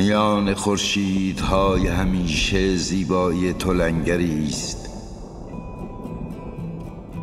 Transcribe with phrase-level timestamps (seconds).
[0.00, 3.80] میان خورشیدهای همیشه زیبایی تو
[4.48, 4.88] است.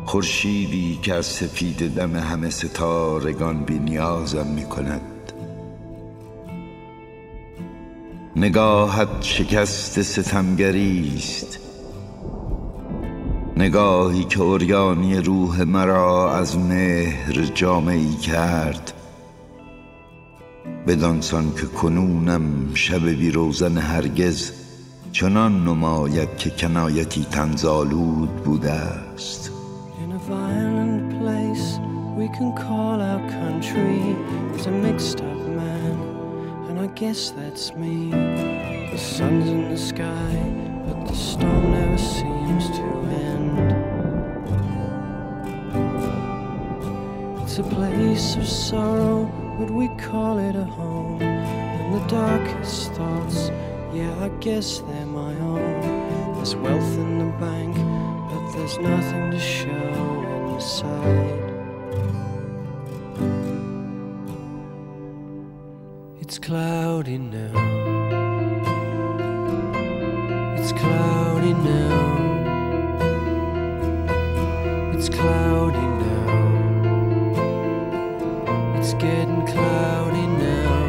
[0.04, 5.32] خورشیدی که از سفید دم همه ستارگان بی نیازم می کند
[8.36, 11.58] نگاهت شکست ستمگری است.
[13.56, 18.92] نگاهی که اوریانی روح مرا از مهر جامعی کرد.
[20.88, 24.52] بدانسان که کنونم شب بی روزن هرگز
[25.12, 29.50] چنان نماید که کنایتی تنزالود بوده است.
[47.42, 51.20] It's a place of sorrow, but we call it a home.
[51.20, 53.50] And the darkest thoughts,
[53.92, 56.34] yeah, I guess they're my own.
[56.36, 57.74] There's wealth in the bank,
[58.30, 61.44] but there's nothing to show inside.
[66.20, 67.54] It's cloudy now.
[70.56, 71.98] It's cloudy now.
[74.94, 76.17] It's cloudy now.
[78.98, 80.84] Getting cloudy now.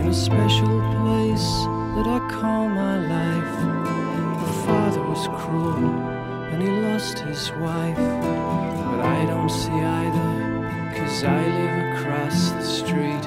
[0.00, 0.68] In a special
[1.00, 1.48] place
[1.96, 3.58] that I call my life.
[4.42, 5.82] My father was cruel
[6.52, 7.96] and he lost his wife.
[7.96, 13.24] But I don't see either, cause I live across the street.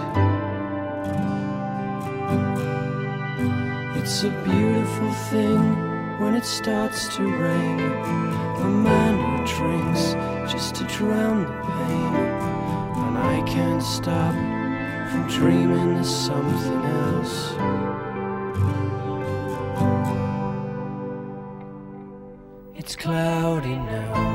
[3.97, 5.90] It's a beautiful thing
[6.21, 7.79] when it starts to rain.
[7.79, 10.13] A man who drinks
[10.51, 12.15] just to drown the pain.
[13.03, 14.35] And I can't stop
[15.09, 17.53] from dreaming of something else.
[22.75, 24.30] It's cloudy now.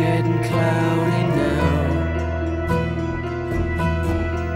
[0.00, 1.78] Getting cloudy now.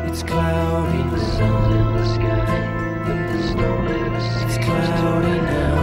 [0.09, 1.11] It's cloudy now.
[1.11, 2.61] The sun's in the sky,
[3.05, 5.83] but the snow never It's cloudy now.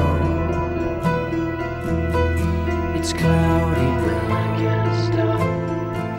[2.97, 4.39] It's cloudy now.
[4.39, 5.41] I can't stop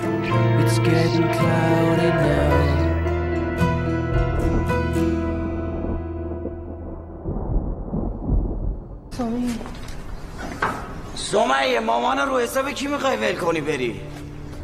[0.00, 0.66] from dreaming.
[0.66, 2.42] It's getting cloudy now.
[11.14, 14.00] سمیه مامان رو حساب کی می‌خوای ول کنی بری؟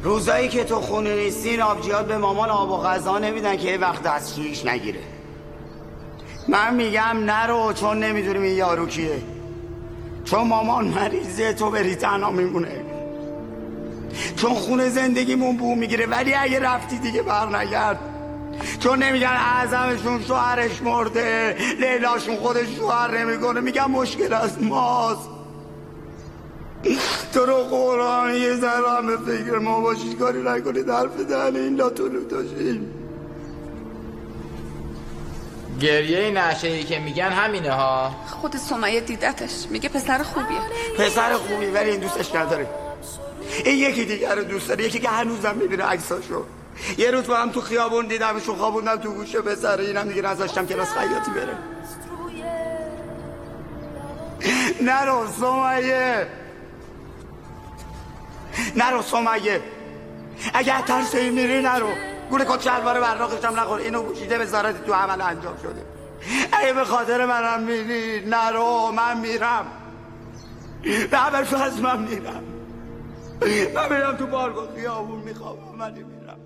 [0.03, 4.03] روزایی که تو خونه نیستین آبجیات به مامان آب و غذا نمیدن که یه وقت
[4.03, 5.01] دستشویش نگیره.
[6.49, 9.19] من میگم نرو چون نمی‌دونیم این یارو کیه.
[10.25, 12.85] چون مامان مریضه تو بری تنها میمونه.
[14.37, 17.99] چون خونه زندگیمون بو می‌گیره ولی اگه رفتی دیگه بر نگرد
[18.81, 23.61] چون نمیگن اعظمشون شوهرش مرده لیلاشون خودش شوهر نمی‌کنه.
[23.61, 25.38] میگن مشکل از ماست.
[27.35, 31.77] تو رو قرآن یه ذره هم به فکر ما باشید کاری نکنید حرف دهن این
[31.77, 32.95] لاتولو داشتیم
[35.81, 38.11] گریه نشه ای که میگن همینه ها.
[38.31, 39.67] خود سمیه دیدتش.
[39.71, 40.61] میگه پسر خوبیه.
[40.99, 42.67] پسر خوبی ولی این دوستش نداره.
[43.65, 46.45] این یکی دیگر رو دوست داره یکی که هنوزم می‌بینه عکساشو.
[46.99, 50.89] یه روز با هم تو خیابون دیدمشون خوابوندم تو گوشه پسر اینم دیگه نذاشتم کلاس
[50.89, 51.57] خیاطی بره.
[54.83, 56.27] نرو سمیه.
[58.77, 59.63] نرو سمیه.
[60.55, 61.89] اگه ترسی میری نرو.
[62.31, 62.97] گوله کت شلوار
[63.45, 63.81] هم نخور.
[63.81, 65.87] اینو گوشیده وزارتی تو عمل انجام شده.
[66.53, 68.27] اگه به خاطر منم میری.
[68.27, 69.67] نرو من میرم.
[71.11, 72.45] به عمل فرض من میرم.
[73.75, 75.81] من میرم تو بارگاه خیابون میخوابم.
[75.81, 76.39] ولی میرم.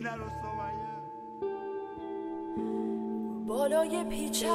[0.00, 0.84] نرو سمیه.
[3.46, 4.52] بالای پیچه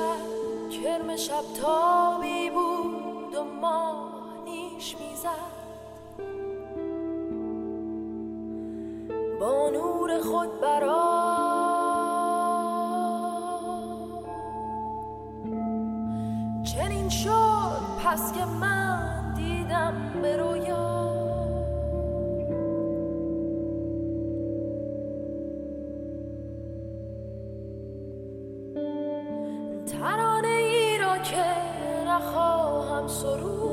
[0.71, 5.58] کرم شب تابی بود و ماه نیش می‌زد.
[10.21, 11.39] خود برا
[16.63, 20.99] چنین شد پس که من دیدم به رویا.
[29.85, 31.45] ترانه ای را که
[32.07, 33.68] نخواهم سرود.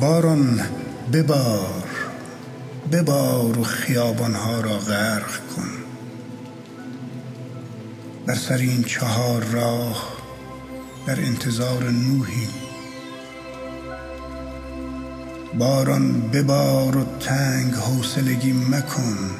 [0.00, 0.60] باران
[1.12, 1.84] ببار
[2.92, 5.68] ببار و خیابانها را غرق کن.
[8.26, 10.12] بر سر این چهار راه
[11.06, 12.48] در انتظار نوحیم
[15.58, 19.30] باران ببار و تنگ حوصلگی مکن.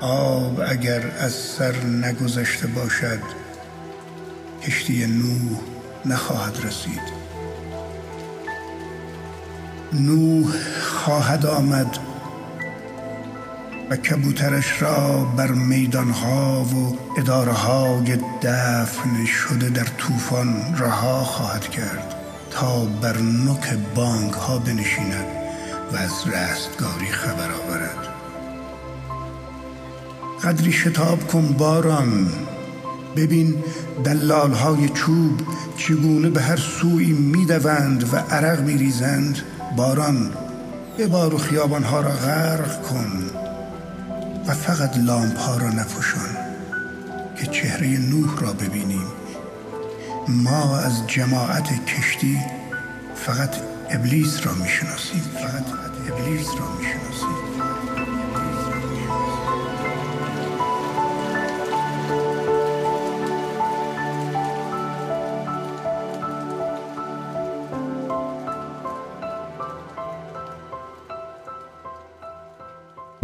[0.00, 3.20] آب اگر از سر نگذشته باشد
[4.62, 5.60] کشتی نوح
[6.06, 7.23] نخواهد رسید.
[9.94, 11.98] نوح خواهد آمد
[13.90, 22.14] و کبوترش را بر میدانها و اداره های دفن شده در طوفان رها خواهد کرد
[22.50, 25.26] تا بر نوک بانک ها بنشیند
[25.92, 28.08] و از رستگاری خبر آورد.
[30.44, 32.28] قدری شتاب کن باران.
[33.16, 33.54] ببین
[34.04, 35.40] دلال های چوب
[35.76, 39.38] چگونه به هر سوی می‌دوند و عرق میریزند.
[39.76, 40.32] باران
[40.98, 43.30] ببار و خیابانها را غرق کن
[44.46, 46.36] و فقط لامپ ها را نپوشان
[47.36, 49.06] که چهره نوح را ببینیم.
[50.28, 52.38] ما از جماعت کشتی
[53.14, 53.56] فقط
[53.90, 55.64] ابلیس را می‌شناسیم فقط
[56.12, 57.43] ابلیس را می‌شناسیم.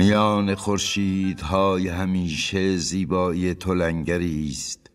[0.01, 3.75] میان خورشیدهای همیشه زیبایی تو
[4.51, 4.90] است.